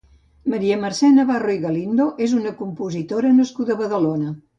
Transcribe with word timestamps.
Maria 0.51 0.77
Mercè 0.85 1.09
Navarro 1.17 1.53
i 1.55 1.59
Galindo 1.65 2.07
és 2.29 2.33
una 2.37 2.53
compositora 2.63 3.35
nascuda 3.41 3.77
a 3.77 3.83
Badalona. 3.83 4.33